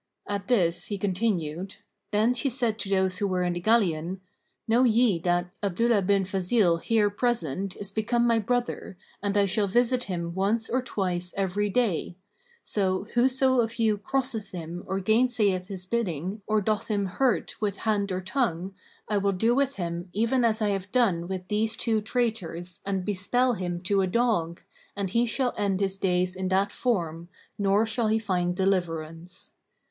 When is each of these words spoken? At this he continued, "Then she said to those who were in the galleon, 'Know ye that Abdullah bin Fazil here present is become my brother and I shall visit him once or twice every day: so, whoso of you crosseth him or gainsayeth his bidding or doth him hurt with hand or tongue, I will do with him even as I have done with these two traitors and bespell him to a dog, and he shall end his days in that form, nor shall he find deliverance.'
At 0.27 0.47
this 0.47 0.85
he 0.85 0.97
continued, 0.97 1.75
"Then 2.11 2.33
she 2.33 2.49
said 2.49 2.79
to 2.79 2.89
those 2.89 3.19
who 3.19 3.27
were 3.27 3.43
in 3.43 3.53
the 3.53 3.59
galleon, 3.59 4.19
'Know 4.67 4.83
ye 4.83 5.19
that 5.19 5.51
Abdullah 5.61 6.01
bin 6.01 6.25
Fazil 6.25 6.77
here 6.77 7.11
present 7.11 7.75
is 7.75 7.91
become 7.93 8.25
my 8.25 8.39
brother 8.39 8.97
and 9.21 9.37
I 9.37 9.45
shall 9.45 9.67
visit 9.67 10.05
him 10.05 10.33
once 10.33 10.71
or 10.71 10.81
twice 10.81 11.35
every 11.37 11.69
day: 11.69 12.17
so, 12.63 13.03
whoso 13.13 13.59
of 13.61 13.77
you 13.77 13.95
crosseth 13.99 14.53
him 14.53 14.83
or 14.87 14.99
gainsayeth 15.01 15.67
his 15.67 15.85
bidding 15.85 16.41
or 16.47 16.61
doth 16.61 16.87
him 16.87 17.05
hurt 17.05 17.61
with 17.61 17.77
hand 17.85 18.11
or 18.11 18.21
tongue, 18.21 18.73
I 19.07 19.19
will 19.19 19.31
do 19.33 19.53
with 19.53 19.75
him 19.75 20.09
even 20.13 20.43
as 20.43 20.63
I 20.63 20.69
have 20.69 20.91
done 20.91 21.27
with 21.27 21.47
these 21.47 21.75
two 21.75 22.01
traitors 22.01 22.79
and 22.87 23.05
bespell 23.05 23.53
him 23.53 23.83
to 23.83 24.01
a 24.01 24.07
dog, 24.07 24.61
and 24.95 25.11
he 25.11 25.27
shall 25.27 25.53
end 25.59 25.79
his 25.79 25.99
days 25.99 26.35
in 26.35 26.47
that 26.47 26.71
form, 26.71 27.29
nor 27.59 27.85
shall 27.85 28.07
he 28.07 28.17
find 28.17 28.55
deliverance.' 28.55 29.51